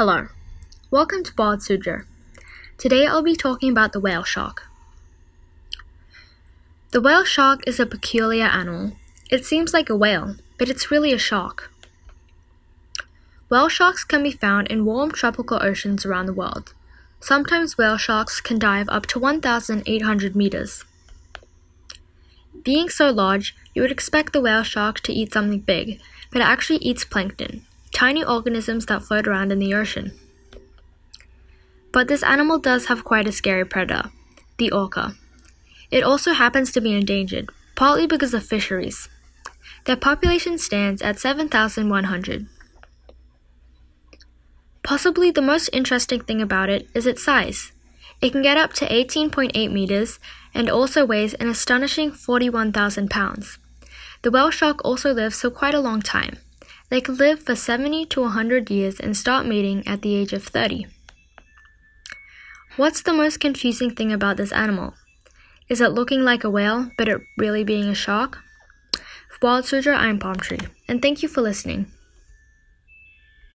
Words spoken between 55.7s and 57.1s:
a long time. They